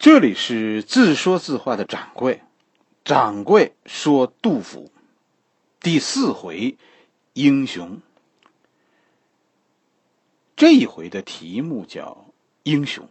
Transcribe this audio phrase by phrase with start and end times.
[0.00, 2.40] 这里是自说自话的掌柜，
[3.04, 4.90] 掌柜说杜甫，
[5.78, 6.78] 第四回，
[7.34, 8.00] 英雄。
[10.56, 12.32] 这一回的题目叫
[12.62, 13.10] 英雄，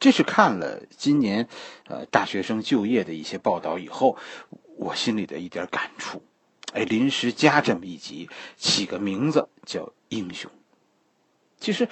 [0.00, 1.46] 这是看了今年
[1.86, 4.18] 呃大学生就业的一些报道以后，
[4.78, 6.24] 我心里的一点感触。
[6.72, 10.50] 哎，临时加这么一集，起个名字叫英雄。
[11.60, 11.88] 其实，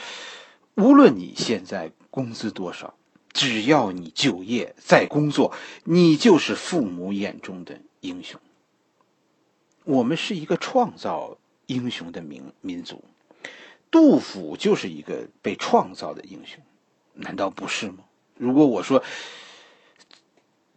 [0.74, 2.96] 无论你现在工资多少。
[3.34, 8.40] 只要你就业在工作，你就是父母眼中的英雄。
[9.84, 11.36] 我们是一个创造
[11.66, 13.04] 英雄的民民族，
[13.90, 16.62] 杜甫就是一个被创造的英雄，
[17.12, 18.04] 难道不是吗？
[18.38, 19.02] 如果我说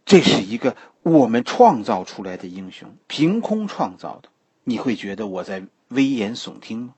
[0.04, 4.28] 这是一个我们创造出来的英雄，凭空创造的，
[4.64, 6.94] 你会觉得我在危言耸听吗？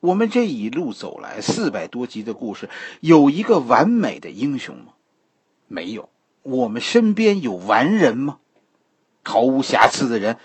[0.00, 2.70] 我们这一路走来，四百多集的故事，
[3.00, 4.92] 有一个完美的英雄吗？
[5.66, 6.08] 没有。
[6.42, 8.38] 我们身边有完人吗？
[9.24, 10.38] 毫无瑕疵的人。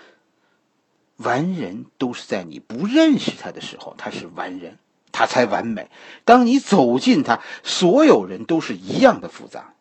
[1.16, 4.78] 完人都是在你不认识他的时候，他是完人，
[5.12, 5.88] 他才完美。
[6.24, 9.74] 当你走近他，所有人都是一样的复杂。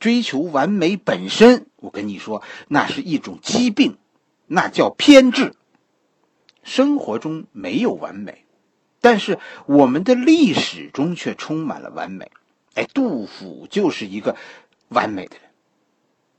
[0.00, 3.98] 追求完美本身，我跟你说，那是一种疾病，
[4.46, 5.54] 那叫偏执。
[6.64, 8.46] 生活中没有完美。
[9.02, 12.30] 但是我们的历史中却充满了完美，
[12.74, 14.36] 哎，杜甫就是一个
[14.88, 15.50] 完美的人。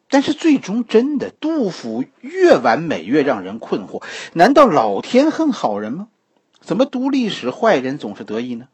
[0.10, 4.02] 但是最终真的，杜甫越完美越让人困惑。
[4.34, 6.08] 难道老天恨好人吗？
[6.62, 8.68] 怎么读历史，坏人总是得意呢？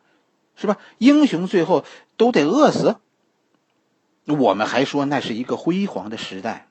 [0.55, 0.77] 是吧？
[0.97, 1.83] 英雄最后
[2.15, 2.97] 都得饿死。
[4.25, 6.69] 我们还说那是一个辉煌的时代。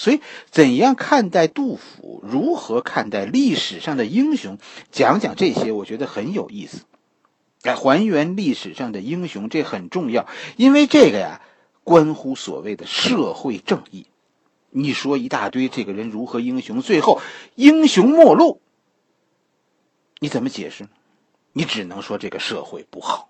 [0.00, 2.24] 所以，怎样看待杜甫？
[2.26, 4.56] 如何看待历史上的英雄？
[4.90, 6.84] 讲讲这些，我觉得很有意思。
[7.64, 11.42] 哎，还原历史上的英雄，这很重要，因为这个呀，
[11.84, 14.06] 关乎所谓的社会正义。
[14.70, 16.80] 你说一大堆，这个人如何英雄？
[16.80, 17.20] 最后
[17.54, 18.62] 英雄末路，
[20.18, 20.88] 你怎么解释？
[21.52, 23.28] 你只能说这个社会不好。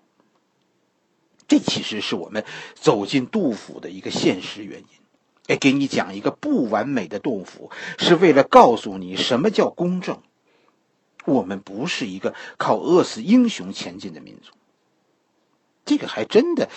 [1.49, 2.45] 这其实是我们
[2.75, 5.00] 走进杜甫的一个现实原因。
[5.47, 10.21] 哎，给你讲一个不完美的杜甫，是为了告诉你什么叫公正。
[11.25, 14.51] 我们不是一个靠饿死英雄前进的民族。
[15.85, 16.69] 这个还真的，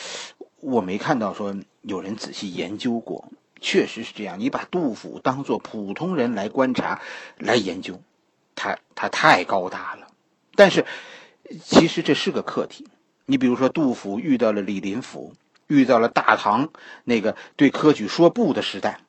[0.60, 3.30] 我没看到说有人仔细研究过。
[3.60, 7.00] 确实是这样，你把杜甫当做普通人来观察、
[7.38, 7.98] 来研究，
[8.54, 10.08] 他他太高大了。
[10.54, 10.84] 但是，
[11.62, 12.86] 其实这是个课题。
[13.24, 15.32] 你比如说，杜甫遇到了李林甫。
[15.66, 16.70] 遇到了大唐
[17.04, 19.00] 那个对科举说不的时代，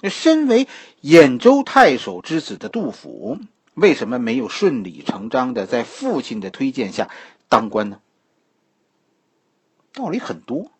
[0.00, 0.68] 那身为
[1.02, 3.38] 兖州太守之子的杜甫，
[3.74, 7.08] 为什么没有顺理成章的在父亲的推荐下
[7.48, 8.00] 当官呢？
[9.92, 10.70] 道理很多。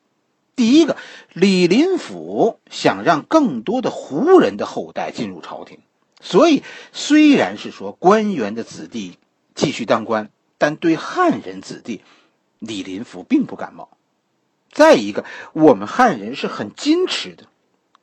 [0.54, 0.97] 第一个，
[1.34, 5.81] 李林甫想让更多的胡人的后代进入朝廷，
[6.21, 6.62] 所以
[6.93, 9.19] 虽然是说官员的子弟
[9.54, 12.03] 继续当官，但对汉人子弟，
[12.59, 13.95] 李林甫并不感冒。
[14.72, 17.44] 再一个，我们汉人是很矜持的，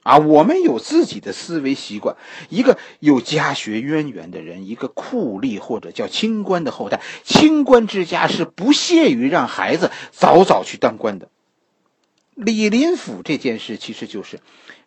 [0.01, 2.15] 啊，我们有自己的思维习惯。
[2.49, 11.29] 一个有家学渊源的人，一个酷吏或者叫清官的后代，清官之家是不屑于让孩子早早去当官的。
[12.33, 14.39] 李林甫这件事其实就是，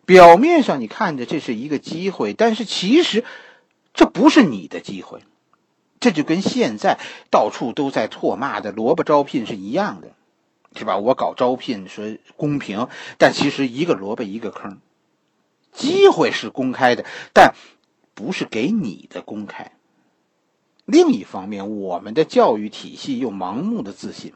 [0.05, 3.23] 表面上你看着这是一个机会，但是其实
[3.93, 5.21] 这不是你的机会，
[6.01, 6.99] 这就跟现在
[7.31, 10.09] 到处都在唾骂的萝卜招聘是一样的。
[10.75, 10.97] 是吧？
[10.97, 14.79] 我搞招聘说公平，但其实一个萝卜一个坑。
[15.71, 17.53] 机会是公开的，但
[18.13, 19.73] 不是给你的公开。
[20.85, 24.33] 另一方面，我们的教育体系又盲目的自信，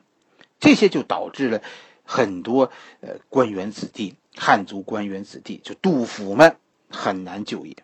[0.60, 1.62] 这些就导致了
[2.04, 6.58] 很多呃官员子弟、汉族官员子弟，就杜甫们
[6.90, 7.76] 很难就业。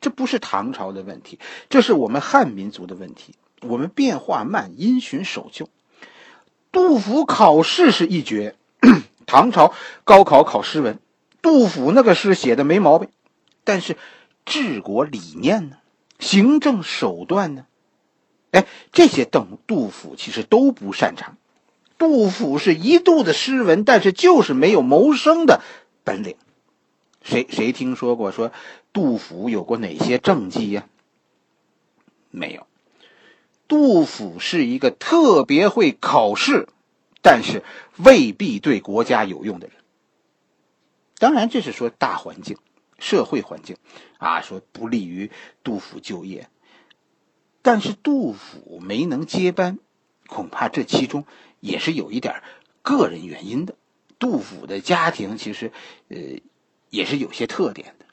[0.00, 3.34] 这不是唐朝的问题，这是我们汉民族的问题。
[3.62, 5.68] 我们变化慢，因循守旧。
[6.72, 8.54] 杜甫考试是一绝，
[9.26, 9.72] 唐朝
[10.04, 10.98] 高考考诗文，
[11.42, 13.08] 杜甫那个诗写的没毛病，
[13.64, 13.96] 但是
[14.44, 15.78] 治国理念呢，
[16.18, 17.66] 行政手段呢，
[18.50, 21.36] 哎，这些邓杜甫其实都不擅长。
[21.98, 25.62] 杜甫是一肚子诗文，但是就是没有谋生的
[26.04, 26.36] 本领。
[27.22, 28.52] 谁谁听说过说
[28.92, 30.86] 杜甫有过哪些政绩呀？
[32.30, 32.66] 没有。
[33.68, 36.68] 杜甫是一个特别会考试，
[37.22, 37.62] 但是
[37.96, 39.76] 未必对国家有用的人。
[41.18, 42.58] 当然，这是说大环境、
[42.98, 43.76] 社会环境
[44.18, 45.30] 啊，说不利于
[45.64, 46.48] 杜甫就业。
[47.62, 49.78] 但是杜甫没能接班，
[50.28, 51.24] 恐怕这其中
[51.58, 52.42] 也是有一点
[52.82, 53.74] 个人原因的。
[54.18, 55.72] 杜甫的家庭其实，
[56.08, 56.18] 呃，
[56.90, 58.06] 也是有些特点的，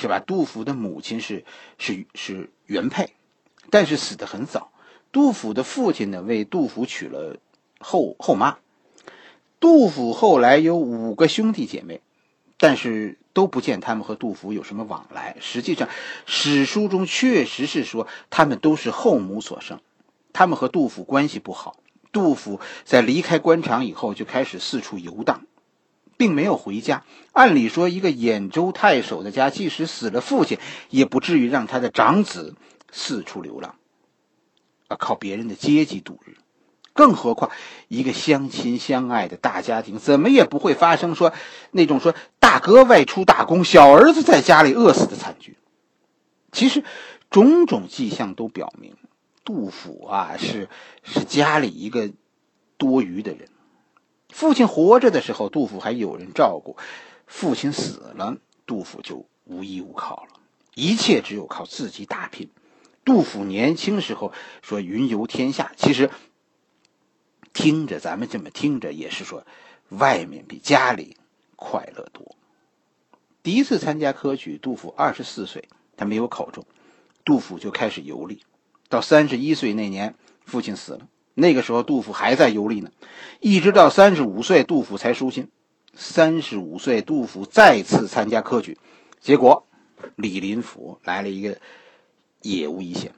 [0.00, 0.20] 是吧？
[0.20, 1.44] 杜甫的母亲是
[1.76, 3.12] 是是原配，
[3.70, 4.72] 但是死得很早。
[5.14, 7.36] 杜甫的父亲呢，为杜甫娶了
[7.78, 8.56] 后后妈。
[9.60, 12.00] 杜甫后来有五个兄弟姐妹，
[12.58, 15.36] 但是都不见他们和杜甫有什么往来。
[15.40, 15.88] 实际上，
[16.26, 19.78] 史书中确实是说他们都是后母所生，
[20.32, 21.76] 他们和杜甫关系不好。
[22.10, 25.42] 杜甫在离开官场以后就开始四处游荡，
[26.16, 27.04] 并没有回家。
[27.30, 30.58] 按理说，一个兖州太守的家，即使死了父亲，
[30.90, 32.56] 也不至于让他的长子
[32.90, 33.76] 四处流浪，
[34.96, 36.36] 靠别人的接济度日。
[36.92, 37.50] 更何况，
[37.88, 41.32] 一个相亲相爱的大家庭，怎么也不会发生说
[41.72, 45.58] 那种说大哥外出打工，小儿子在家里饿死的惨剧。
[46.52, 46.84] 其实，
[47.30, 48.94] 种种迹象都表明。
[49.44, 50.68] 杜甫啊，是
[51.02, 52.12] 是家里一个
[52.78, 53.48] 多余的人。
[54.28, 56.76] 父亲活着的时候，杜甫还有人照顾；
[57.26, 58.36] 父亲死了，
[58.66, 60.40] 杜甫就无依无靠了，
[60.74, 62.48] 一切只有靠自己打拼。
[63.04, 66.10] 杜甫年轻时候说“云游天下”，其实
[67.52, 69.46] 听着咱们这么听着，也是说
[69.90, 71.16] 外面比家里
[71.56, 72.36] 快乐多。
[73.42, 76.64] 第一次参加科举，杜甫二十四岁，他没有考中，
[77.24, 78.42] 杜甫就开始游历。
[78.88, 80.14] 到三十一岁那年，
[80.44, 81.08] 父亲死了。
[81.34, 82.90] 那个时候，杜甫还在游历呢。
[83.40, 85.50] 一直到三十五岁，杜甫才舒心。
[85.94, 88.78] 三十五岁，杜甫再次参加科举，
[89.20, 89.66] 结果
[90.16, 91.58] 李林甫来了一个
[92.44, 93.12] 也无一县。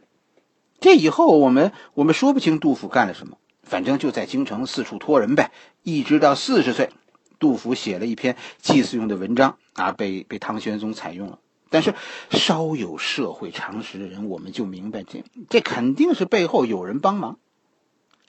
[0.80, 5.50] 这以后，我们我们说不清杜甫干了什么，反正就在京城四处托人呗。
[5.82, 6.90] 一直到四十岁，
[7.38, 11.38] 杜甫写了一篇祭祀用的文章啊，被被唐玄宗采用了。
[11.68, 11.94] 但是，
[12.30, 17.38] 稍有社会常识的人，我们就明白，这这肯定是背后有人帮忙。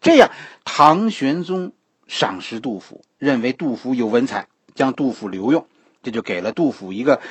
[0.01, 0.31] 这样，
[0.65, 1.73] 唐玄宗
[2.07, 5.67] 赏识杜甫，认为杜甫有文采，将杜甫留用，
[6.01, 7.21] 这就给了杜甫一个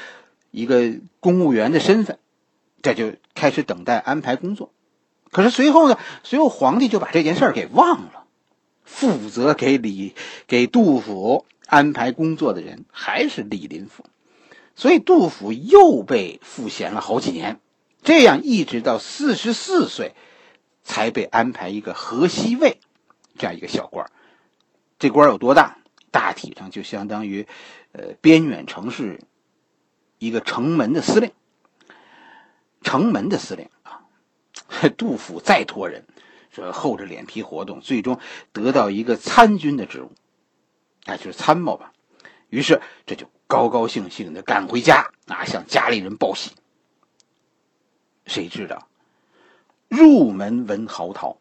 [0.51, 2.19] 一个公务员的身份，
[2.87, 4.71] 这就开始等待安排工作。
[5.33, 8.27] 可是随后呢，随后皇帝就把这件事儿给忘了，
[8.85, 10.15] 负责给李
[10.47, 14.05] 给杜甫安排工作的人还是李林甫。
[14.77, 17.59] 所以杜甫又被赋闲了好几年，
[18.05, 20.15] 这样一直到四十四岁，
[20.85, 22.79] 才被安排一个河西尉，
[23.37, 24.09] 这样一个小官
[25.01, 25.79] 这官有多大？
[26.13, 27.49] 大体上就相当于，
[27.91, 29.21] 呃，边远城市
[30.19, 31.33] 一个城门的司令。
[32.87, 34.07] 城门的司令啊，
[34.97, 36.07] 杜甫再托人，
[36.51, 38.21] 说厚着脸皮活动，最终
[38.53, 40.13] 得到一个参军的职务，
[41.05, 41.93] 那，就是参谋吧。
[42.49, 43.27] 于是这就。
[43.49, 46.51] 高高兴兴的赶回家啊，向家里人报喜。
[48.25, 48.89] 谁知道
[49.89, 51.37] 入门闻嚎啕，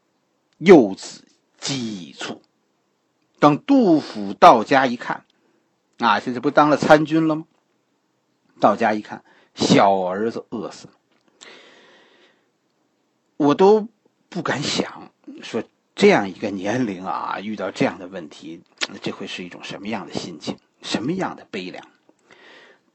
[0.59, 1.23] 幼子
[1.57, 2.43] 饥已卒。
[3.39, 5.25] 等杜甫到家一看，
[5.97, 7.45] 啊，现在不当了参军了吗？
[8.59, 9.23] 到家一看，
[9.55, 10.93] 小儿子饿死了。
[13.37, 13.87] 我都
[14.29, 15.11] 不敢想，
[15.41, 15.63] 说
[15.95, 18.61] 这样一个年龄啊，遇到这样的问题，
[19.01, 21.85] 这会是一种什么样的心情，什么样的悲凉？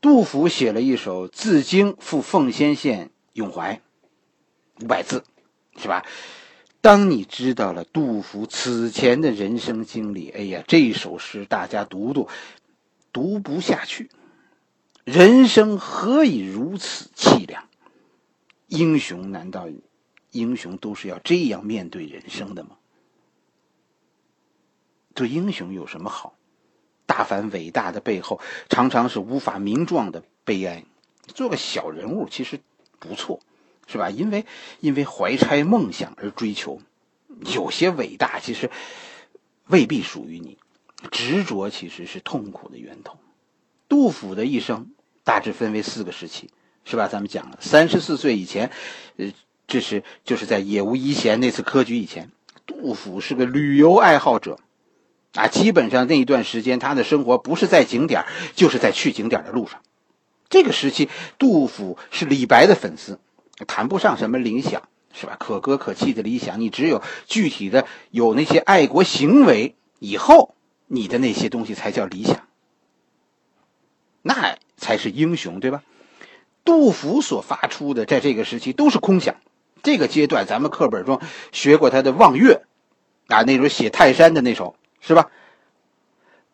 [0.01, 3.75] 杜甫写了一首《自京赴奉先县咏怀》，
[4.85, 5.25] 五百字，
[5.77, 6.07] 是吧？
[6.81, 12.29] 当你知道了杜甫此前的人生经历，哎呀，这首诗大家读读，
[13.13, 14.09] 读不下去。
[15.05, 17.65] 人生何以如此凄凉？
[18.69, 19.69] 英雄难道
[20.31, 22.77] 英雄都是要这样面对人生的吗？
[25.15, 26.35] 做英雄有什么好？
[27.07, 30.85] 大凡伟大的背后，常常是无法名状的悲哀。
[31.27, 32.61] 做个小人物其实
[32.99, 33.41] 不错，
[33.87, 34.11] 是吧？
[34.11, 34.47] 因为
[34.81, 36.81] 因为怀揣梦想而追求，
[37.55, 38.71] 有些伟大其实
[39.67, 40.59] 未必属于你。
[41.11, 43.19] 执着其实是痛苦的源头。
[43.89, 44.93] 杜甫的一生
[45.25, 46.51] 大致分为四个时期，
[46.85, 47.09] 是吧？
[47.09, 48.71] 咱们讲了，三十四岁以前，
[49.17, 49.33] 呃，
[49.71, 52.31] 这是就是在野无一贤那次科举以前，
[52.67, 54.59] 杜甫是个旅游爱好者。
[55.35, 58.25] 啊，基本上那一段时间，他的生活不是在景点，
[58.57, 59.81] 就是在去景点的路上。
[60.49, 61.09] 这个时期，
[61.39, 63.21] 杜甫是李白的粉丝，
[63.69, 65.37] 谈不上什么理想，是吧？
[65.39, 70.57] 可歌可泣的理想，你只有具体的有那些爱国行为以后，
[70.89, 72.49] 你的那些东西才叫理想，
[74.23, 75.85] 那才是英雄，对吧？
[76.65, 79.37] 杜甫所发出的，在这个时期都是空想。
[79.83, 81.21] 这个阶段，咱们课本中
[81.53, 82.63] 学过他的《望岳》，
[83.35, 84.77] 啊，那时候写泰山的那首。
[85.03, 85.31] 是吧？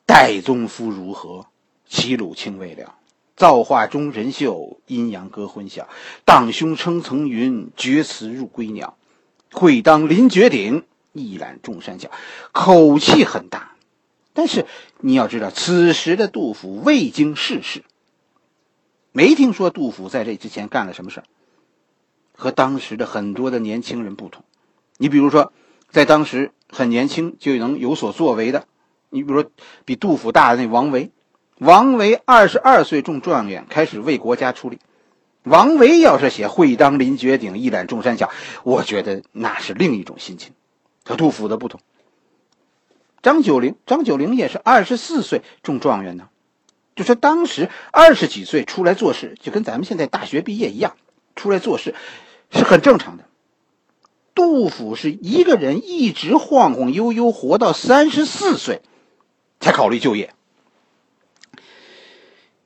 [0.07, 1.47] 岱宗夫如何？
[1.89, 2.95] 齐鲁青未了。
[3.35, 5.89] 造化钟神秀，阴阳割昏晓。
[6.25, 8.97] 荡胸称层云，决雌入归鸟。
[9.51, 12.09] 会当凌绝顶，一览众山小。
[12.53, 13.73] 口气很大，
[14.33, 14.65] 但是
[15.01, 17.83] 你要知道，此时的杜甫未经世事，
[19.11, 21.25] 没听说杜甫在这之前干了什么事儿，
[22.37, 24.45] 和当时的很多的年轻人不同。
[24.99, 25.53] 你比如说，
[25.91, 28.67] 在当时很年轻就能有所作为的，
[29.11, 29.51] 你比如说
[29.85, 31.11] 比杜甫大的那王维，
[31.59, 34.79] 王维二十二岁中状元，开始为国家出力。
[35.43, 38.31] 王维要是写“会当凌绝顶，一览众山小”，
[38.65, 40.53] 我觉得那是另一种心情，
[41.05, 41.81] 和杜甫的不同。
[43.23, 46.29] 张九龄，张九龄也是二十四岁中状元呢，
[46.97, 50.97] 就说当时二十几岁出来做事，就跟咱们现在大学毕业一样，
[51.37, 51.95] 出来做事
[52.51, 53.25] 是很正常的。
[54.35, 58.83] 杜甫是一个人一直晃晃悠悠活到三十四岁，
[59.61, 60.35] 才考虑就业。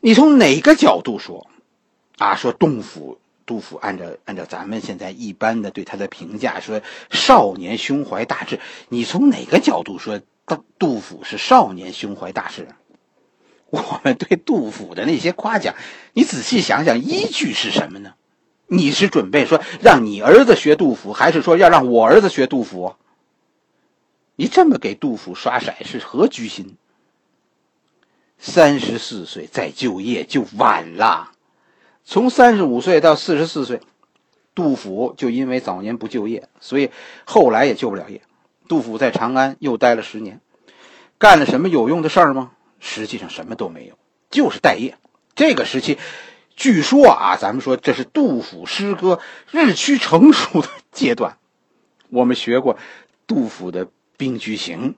[0.01, 1.47] 你从哪个角度说？
[2.19, 8.61] 啊，说杜甫，杜甫按照按照咱们现在一般的对他的评价，说少年胸怀大志。
[8.89, 12.69] 你从哪个角度说杜杜甫是少年胸怀大志？
[13.71, 15.77] 我们对杜甫的那些夸奖，
[16.13, 18.15] 你仔细想想，依据是什么呢？
[18.73, 22.95] 你是准备说让你儿子学杜甫，还是说要让我儿子学杜甫？
[24.37, 26.77] 你这么给杜甫刷色是何居心？
[28.39, 31.33] 三十四岁再就业就晚了。
[32.05, 33.81] 从三十五岁到四十四岁，
[34.55, 36.91] 杜甫就因为早年不就业，所以
[37.25, 38.23] 后来也就不了业。
[38.69, 40.41] 杜甫在长安又待了十年，
[41.19, 42.53] 干了什么有用的事儿吗？
[42.79, 43.99] 实际上什么都没有，
[44.31, 44.97] 就是待业。
[45.35, 45.99] 这个时期，
[46.61, 49.19] 据说啊，咱们说这是杜甫诗歌
[49.50, 51.38] 日趋成熟的阶段。
[52.11, 52.76] 我们学过
[53.26, 53.87] 杜甫的
[54.19, 54.90] 《兵居行》：“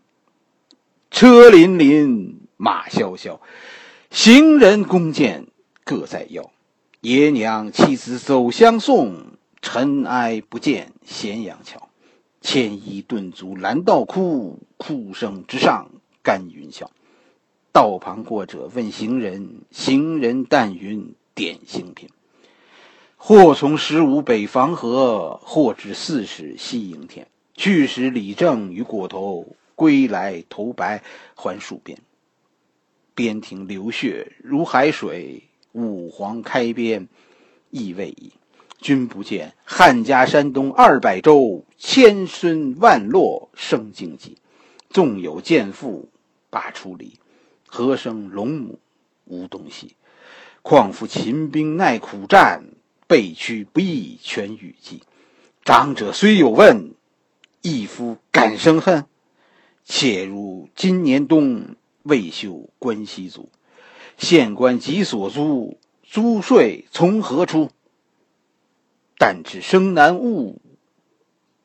[1.12, 3.40] 车辚辚，马萧萧，
[4.11, 5.47] 行人弓箭
[5.85, 6.50] 各在腰。”
[7.00, 11.88] 爷娘妻子走相送，尘埃不见咸阳桥。
[12.40, 15.90] 牵衣顿足拦道哭，哭声直上
[16.25, 16.88] 干云霄。
[17.71, 22.09] 道旁过者问行人，行人但云点星频。
[23.17, 27.29] 或从十五北防河，或至四十西营田。
[27.55, 31.03] 去时李正与裹头，归来头白
[31.35, 31.99] 还戍边。
[33.15, 35.45] 边庭流血如海水。
[35.73, 37.09] 五皇开边，
[37.71, 38.33] 意未已。
[38.79, 44.37] 君不见，汉家山东二百州，千孙万落生荆棘。
[44.91, 46.11] 纵有贱妇
[46.51, 47.19] 把出离，
[47.67, 48.79] 何生龙母
[49.25, 49.97] 无东西？
[50.62, 52.64] 况复秦兵耐苦战，
[53.07, 55.02] 备屈不易全羽迹。
[55.64, 56.95] 长者虽有问，
[57.61, 59.04] 义夫敢生恨？
[59.85, 63.50] 且如今年冬，未休关西卒。
[64.16, 67.71] 县官急所租，租税从何出？
[69.19, 70.57] 但知生男恶，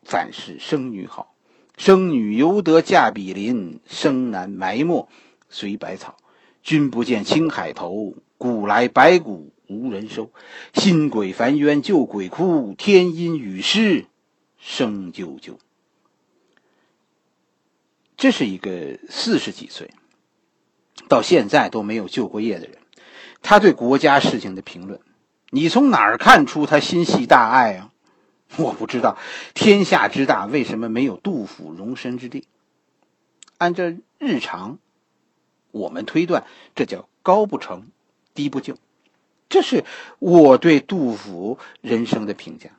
[0.04, 1.36] 反是生女好。
[1.78, 5.08] 生女犹得嫁比邻，生男埋没
[5.50, 6.18] 随百草。
[6.64, 10.32] 君不见青海头，古来白骨无人收。
[10.74, 14.06] 新鬼烦冤旧鬼哭，天阴雨湿
[14.58, 15.58] 声啾啾。
[18.16, 19.92] 这是一个四十几岁。
[21.08, 22.80] 到现在都没有就过业的人，
[23.42, 25.00] 他对国家事情的评论，
[25.52, 27.94] 你从哪儿看出他心系大爱啊？
[28.58, 29.18] 我不知道，
[29.54, 32.48] 天下之大，为什么没有杜甫容身之地？
[33.58, 33.84] 按照
[34.18, 34.80] 日常，
[35.72, 37.88] 我们推断，这叫高不成，
[38.38, 38.78] 低不就。
[39.50, 39.84] 这是
[40.20, 42.70] 我对杜甫人生的评价。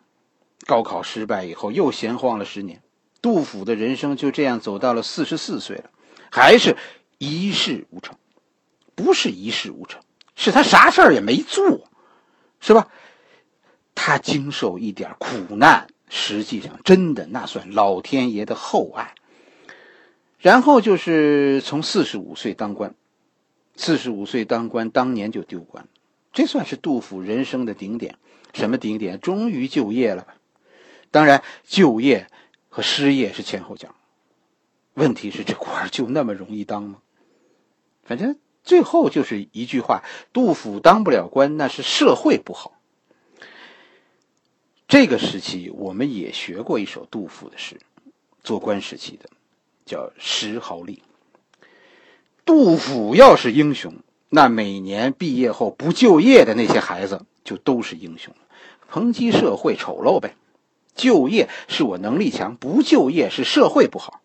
[0.64, 2.80] 高考失败以后，又闲晃了十年，
[3.20, 5.90] 杜甫的人生就这样走到了四十四岁了，
[6.30, 6.76] 还是。
[7.20, 8.16] 一事无成，
[8.94, 10.00] 不是一事无成，
[10.36, 11.90] 是他啥事儿也没做，
[12.60, 12.86] 是吧？
[13.96, 19.16] 他经受一点苦难，实际上真的那算老天爷的厚爱。
[20.38, 22.94] 然后就是从四十五岁当官，
[23.78, 25.86] 四十五岁当官，当年就丢官，
[26.32, 28.18] 这算是杜甫人生的顶点。
[28.52, 29.20] 什么顶点？
[29.20, 30.26] 终于就业了？
[31.12, 32.26] 当然，就业
[32.68, 33.94] 和失业是前后脚。
[34.94, 36.98] 问题是，这官就那么容易当吗？
[38.02, 42.80] 反正最后就是一句话：杜甫当不了官，那是社会不好。
[44.88, 47.80] 这个时期我们也学过一首杜甫的诗，
[48.42, 49.30] 做官时期的，
[49.84, 50.96] 叫《石壕吏》。
[52.48, 53.96] 杜甫要是英雄，
[54.30, 58.40] 那每年毕业后不就业的那些孩子就都是英雄了。
[58.90, 60.34] 抨击社会丑陋呗，
[60.94, 64.22] 就业是我能力强，不就业是社会不好。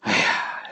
[0.00, 0.62] 哎呀！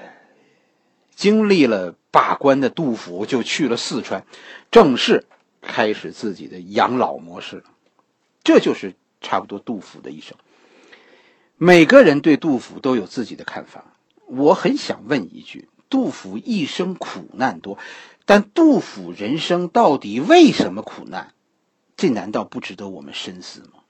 [1.17, 4.27] 经历了罢官的杜甫就去了四川，
[4.71, 5.25] 正式
[5.63, 7.65] 开始自己的养老模式。
[8.45, 10.37] 这就是差不多杜甫的一生。
[11.57, 13.87] 每个人对杜甫都有自己的看法。
[14.27, 17.77] 我很想问一句：杜甫一生苦难多，
[18.25, 21.35] 但杜甫人生到底为什么苦难？
[21.97, 23.81] 这难道不值得我们深思吗？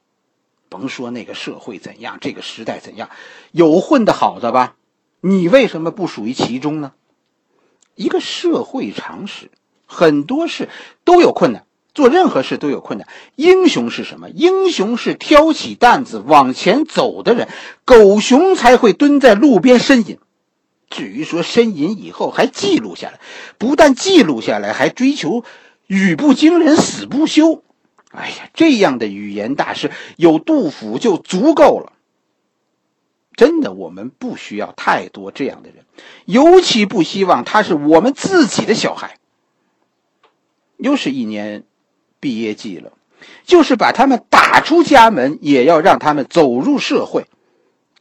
[0.68, 3.10] 甭说那个社会怎样，这个时代怎样，
[3.52, 4.76] 有混得好的吧？
[5.20, 6.92] 你为什么不属于其中呢？
[7.94, 9.50] 一个社会常识，
[9.84, 10.70] 很多事
[11.04, 13.06] 都有困难，做任何事都有困难。
[13.36, 14.30] 英雄是什么？
[14.30, 17.48] 英雄是挑起担子往前走的人，
[17.84, 20.18] 狗熊才会蹲在路边呻吟。
[20.90, 23.20] 至于说呻吟以后还记录下来，
[23.56, 25.44] 不但记录下来，还追求
[25.86, 27.62] 语不惊人死不休。
[28.10, 31.92] 哎呀，这样的语言大师有杜甫就足够了。
[33.36, 35.84] 真的，我们不需要太多这样的人，
[36.26, 39.16] 尤其不希望他是我们自己的小孩。
[40.76, 41.64] 又是一年
[42.18, 42.92] 毕业季了，
[43.44, 47.26] 就是把他们打出家门，也要让他们走入社会。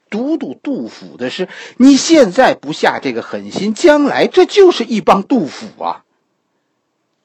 [0.10, 1.48] 读读杜甫的诗，
[1.78, 6.06] 你现在不下这个狠心，将来这就是一帮杜甫啊。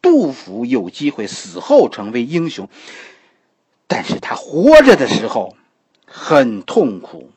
[0.02, 2.68] 杜甫有机会死后成为英雄，
[3.86, 5.56] 但是他活着的时候
[6.04, 7.30] 很痛苦。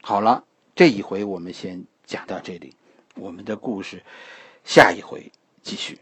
[0.00, 0.44] 好了，
[0.74, 2.74] 这一回我们先讲到这里，
[3.14, 4.02] 我们的故事
[4.64, 5.30] 下一回
[5.62, 6.00] 继续。